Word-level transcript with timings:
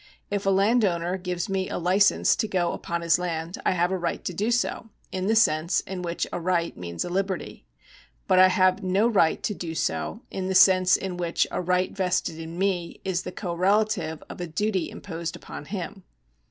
If 0.31 0.47
a 0.47 0.49
landowner 0.49 1.15
gives 1.19 1.47
me 1.47 1.69
a 1.69 1.77
licence 1.77 2.35
to 2.37 2.47
go 2.47 2.71
upon 2.71 3.01
his 3.01 3.19
land, 3.19 3.61
I 3.63 3.73
have 3.73 3.91
a 3.91 3.97
right 3.99 4.25
to 4.25 4.33
do 4.33 4.49
so, 4.49 4.89
in 5.11 5.27
the 5.27 5.35
sense 5.35 5.81
in 5.81 6.01
which 6.01 6.25
a 6.33 6.39
right 6.39 6.75
means 6.75 7.05
a 7.05 7.09
liberty; 7.09 7.67
but 8.27 8.39
I 8.39 8.47
have 8.47 8.81
no 8.81 9.07
right 9.07 9.43
to 9.43 9.53
do 9.53 9.75
so, 9.75 10.21
in 10.31 10.47
the 10.47 10.55
sense 10.55 10.97
in 10.97 11.17
which 11.17 11.45
a 11.51 11.61
right 11.61 11.95
vested 11.95 12.39
in 12.39 12.57
me 12.57 12.99
is 13.05 13.21
the 13.21 13.31
correlative 13.31 14.23
of 14.27 14.41
a 14.41 14.47
duty 14.47 14.89
imposed 14.89 15.35
upon 15.35 15.65
him. 15.65 16.01